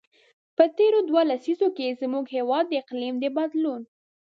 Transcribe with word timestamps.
په 0.55 0.63
تېرو 0.77 0.99
دوو 1.09 1.21
لسیزو 1.31 1.67
کې، 1.77 1.97
زموږ 2.01 2.25
هېواد 2.35 2.65
د 2.69 2.73
اقلیم 2.81 3.15
د 3.19 3.25
بدلون. 3.37 3.81